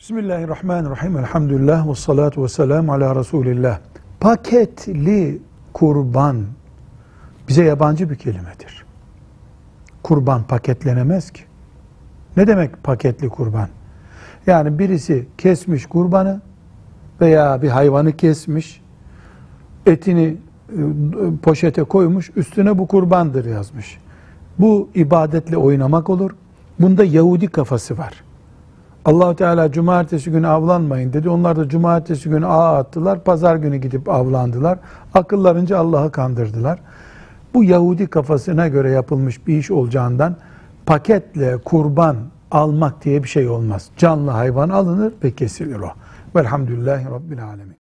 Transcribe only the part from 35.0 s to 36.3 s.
Akıllarınca Allah'ı